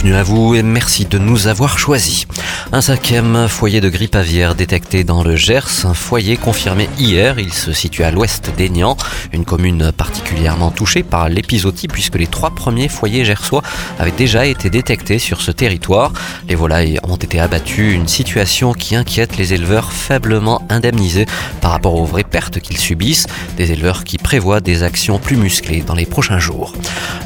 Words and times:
Bienvenue 0.00 0.20
à 0.20 0.22
vous 0.22 0.54
et 0.54 0.62
merci 0.62 1.06
de 1.06 1.18
nous 1.18 1.48
avoir 1.48 1.76
choisis. 1.76 2.28
Un 2.70 2.80
cinquième 2.80 3.48
foyer 3.48 3.80
de 3.80 3.88
grippe 3.88 4.14
aviaire 4.14 4.54
détecté 4.54 5.02
dans 5.02 5.24
le 5.24 5.34
Gers, 5.34 5.86
un 5.86 5.94
foyer 5.94 6.36
confirmé 6.36 6.88
hier. 7.00 7.40
Il 7.40 7.52
se 7.52 7.72
situe 7.72 8.04
à 8.04 8.12
l'ouest 8.12 8.52
d'Aignan, 8.56 8.96
une 9.32 9.44
commune 9.44 9.90
particulièrement 9.90 10.70
touchée 10.70 11.02
par 11.02 11.28
l'épisodie 11.28 11.88
puisque 11.88 12.14
les 12.14 12.28
trois 12.28 12.50
premiers 12.50 12.88
foyers 12.88 13.24
gersois 13.24 13.62
avaient 13.98 14.12
déjà 14.12 14.46
été 14.46 14.70
détectés 14.70 15.18
sur 15.18 15.40
ce 15.40 15.50
territoire. 15.50 16.12
Les 16.48 16.54
volailles 16.54 17.00
ont 17.02 17.16
été 17.16 17.40
abattues, 17.40 17.92
une 17.92 18.06
situation 18.06 18.74
qui 18.74 18.94
inquiète 18.94 19.36
les 19.36 19.52
éleveurs 19.52 19.92
faiblement 19.92 20.62
indemnisés 20.68 21.26
par 21.60 21.72
rapport 21.72 21.96
aux 21.96 22.04
vraies 22.04 22.22
pertes 22.22 22.60
qu'ils 22.60 22.78
subissent, 22.78 23.26
des 23.56 23.72
éleveurs 23.72 24.04
qui 24.04 24.16
prévoient 24.16 24.60
des 24.60 24.84
actions 24.84 25.18
plus 25.18 25.36
musclées 25.36 25.80
dans 25.80 25.96
les 25.96 26.06
prochains 26.06 26.38
jours. 26.38 26.72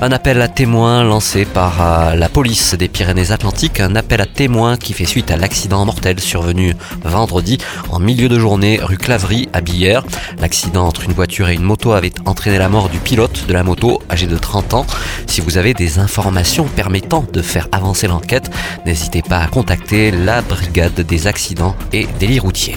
Un 0.01 0.10
appel 0.10 0.41
à 0.41 0.48
témoins 0.48 1.04
lancé 1.04 1.45
par 1.45 1.82
euh, 1.82 2.15
la 2.15 2.30
police 2.30 2.62
des 2.71 2.89
Pyrénées-Atlantiques, 2.89 3.80
un 3.80 3.97
appel 3.97 4.21
à 4.21 4.27
témoins 4.27 4.77
qui 4.77 4.93
fait 4.93 5.05
suite 5.05 5.30
à 5.30 5.37
l'accident 5.37 5.84
mortel 5.84 6.21
survenu 6.21 6.75
vendredi 7.05 7.59
en 7.91 7.98
milieu 7.98 8.29
de 8.29 8.38
journée 8.38 8.79
rue 8.80 8.97
Claverie 8.97 9.48
à 9.52 9.61
Billère. 9.61 10.05
L'accident 10.38 10.87
entre 10.87 11.05
une 11.05 11.12
voiture 11.12 11.48
et 11.48 11.55
une 11.55 11.62
moto 11.62 11.93
avait 11.93 12.12
entraîné 12.25 12.59
la 12.59 12.69
mort 12.69 12.88
du 12.88 12.98
pilote 12.98 13.47
de 13.47 13.52
la 13.52 13.65
moto 13.65 14.01
âgé 14.11 14.27
de 14.27 14.38
30 14.38 14.75
ans. 14.75 14.87
Si 15.27 15.41
vous 15.41 15.59
avez 15.59 15.75
des 15.75 15.98
informations 15.98 16.65
permettant 16.65 17.25
de 17.33 17.43
faire 17.43 17.69
avancer 17.73 18.07
l'enquête, 18.07 18.51
n'hésitez 18.87 19.23
pas 19.23 19.38
à 19.38 19.49
contacter 19.49 20.10
la 20.10 20.41
brigade 20.41 21.01
des 21.01 21.26
accidents 21.26 21.74
et 21.93 22.07
délits 22.21 22.38
routiers. 22.38 22.76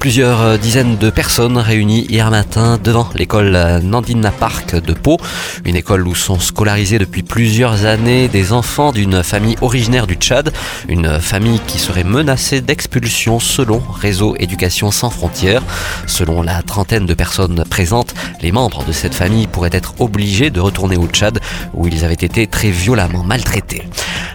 Plusieurs 0.00 0.40
euh, 0.40 0.56
dizaines 0.56 0.96
de 0.96 1.10
personnes 1.10 1.58
réunies 1.58 2.06
hier 2.08 2.30
matin 2.30 2.78
devant 2.82 3.08
l'école 3.14 3.80
Nandina 3.82 4.30
Park 4.30 4.76
de 4.76 4.92
Pau, 4.94 5.18
une 5.64 5.76
école 5.76 6.06
où 6.06 6.14
sont 6.14 6.38
scolarisés 6.38 6.98
depuis 6.98 7.22
plusieurs 7.22 7.84
années 7.84 8.28
des 8.28 8.52
enfants 8.52 8.92
d'une 8.92 9.17
famille 9.22 9.56
originaire 9.60 10.06
du 10.06 10.14
Tchad, 10.14 10.52
une 10.88 11.20
famille 11.20 11.60
qui 11.66 11.78
serait 11.78 12.04
menacée 12.04 12.60
d'expulsion 12.60 13.40
selon 13.40 13.78
Réseau 13.78 14.36
Éducation 14.38 14.90
sans 14.90 15.10
frontières. 15.10 15.62
Selon 16.06 16.42
la 16.42 16.62
trentaine 16.62 17.06
de 17.06 17.14
personnes 17.14 17.64
présentes, 17.68 18.14
les 18.40 18.52
membres 18.52 18.84
de 18.84 18.92
cette 18.92 19.14
famille 19.14 19.46
pourraient 19.46 19.70
être 19.72 20.00
obligés 20.00 20.50
de 20.50 20.60
retourner 20.60 20.96
au 20.96 21.06
Tchad 21.06 21.40
où 21.74 21.86
ils 21.86 22.04
avaient 22.04 22.14
été 22.14 22.46
très 22.46 22.70
violemment 22.70 23.22
maltraités. 23.22 23.82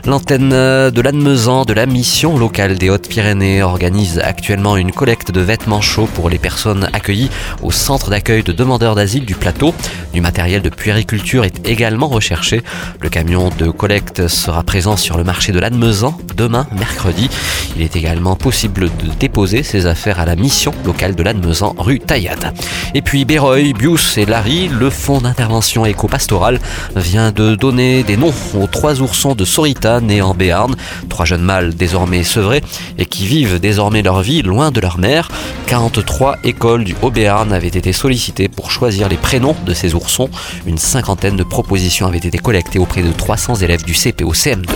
L'antenne 0.06 0.50
de 0.50 1.02
l'Annemezan 1.02 1.64
de 1.64 1.72
la 1.72 1.86
mission 1.86 2.38
locale 2.38 2.78
des 2.78 2.90
Hautes-Pyrénées 2.90 3.64
organise 3.64 4.20
actuellement 4.20 4.76
une 4.76 4.92
collecte 4.92 5.32
de 5.32 5.40
vêtements 5.40 5.80
chauds 5.80 6.10
pour 6.14 6.30
les 6.30 6.38
personnes 6.38 6.90
accueillies 6.92 7.30
au 7.62 7.72
centre 7.72 8.10
d'accueil 8.10 8.44
de 8.44 8.52
demandeurs 8.52 8.96
d'asile 8.96 9.26
du 9.26 9.34
plateau. 9.34 9.74
Du 10.14 10.20
matériel 10.20 10.62
de 10.62 10.68
puériculture 10.68 11.46
est 11.46 11.66
également 11.66 12.10
recherché. 12.10 12.64
Le 13.00 13.08
camion 13.08 13.50
de 13.58 13.70
collecte 13.72 14.28
sera 14.28 14.62
présent 14.64 14.98
sur 14.98 15.16
le 15.16 15.24
marché 15.24 15.54
de 15.54 15.60
l'Annemezan 15.60 16.18
demain, 16.36 16.68
mercredi. 16.78 17.30
Il 17.78 17.82
est 17.82 17.96
également 17.96 18.36
possible 18.36 18.90
de 18.98 19.10
déposer 19.18 19.64
ses 19.64 19.86
affaires 19.86 20.20
à 20.20 20.26
la 20.26 20.36
mission 20.36 20.74
locale 20.84 21.16
de 21.16 21.24
l'Annemezan 21.24 21.76
rue 21.78 22.00
Taillade. 22.00 22.54
Et 22.94 23.02
puis 23.02 23.24
Béroy, 23.24 23.72
Bius 23.72 24.18
et 24.18 24.26
Larry, 24.26 24.68
le 24.68 24.90
fonds 24.90 25.22
d'intervention 25.22 25.86
éco-pastorale 25.86 26.60
vient 26.94 27.32
de 27.32 27.56
donner 27.56 28.04
des 28.04 28.18
noms 28.18 28.34
aux 28.60 28.68
trois 28.68 29.02
oursons 29.02 29.34
de 29.34 29.46
Sorita 29.46 29.93
nés 30.02 30.22
en 30.22 30.34
Béarn, 30.34 30.76
trois 31.10 31.26
jeunes 31.26 31.42
mâles 31.42 31.76
désormais 31.76 32.24
sevrés 32.24 32.64
et 32.98 33.06
qui 33.06 33.26
vivent 33.26 33.60
désormais 33.60 34.02
leur 34.02 34.22
vie 34.22 34.42
loin 34.42 34.72
de 34.72 34.80
leur 34.80 34.98
mère. 34.98 35.30
43 35.68 36.38
écoles 36.44 36.84
du 36.84 36.96
Haut-Béarn 37.02 37.52
avaient 37.54 37.68
été 37.68 37.94
sollicitées 37.94 38.48
pour 38.48 38.72
choisir 38.72 39.10
les 39.10 39.18
prénoms 39.18 39.56
de 39.66 39.74
ces 39.74 39.96
oursons. 39.96 40.30
Une 40.66 40.78
cinquantaine 40.78 41.36
de 41.36 41.44
propositions 41.44 42.08
avaient 42.08 42.18
été 42.18 42.38
collectées 42.38 42.80
auprès 42.80 43.02
de 43.02 43.12
300 43.12 43.56
élèves 43.56 43.84
du 43.84 43.94
CP 43.94 44.24
au 44.24 44.34
CM2. 44.34 44.68